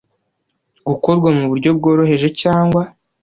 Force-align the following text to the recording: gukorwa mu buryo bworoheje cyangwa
gukorwa 0.87 1.29
mu 1.37 1.43
buryo 1.49 1.69
bworoheje 1.77 2.27
cyangwa 2.41 2.81